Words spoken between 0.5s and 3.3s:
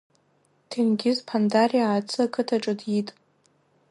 Ҭенгиз Ԥандариа Аацы ақыҭаҿы диит.